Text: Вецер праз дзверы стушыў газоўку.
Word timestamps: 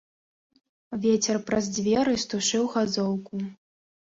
Вецер 1.03 1.35
праз 1.49 1.67
дзверы 1.75 2.15
стушыў 2.25 2.65
газоўку. 2.79 3.45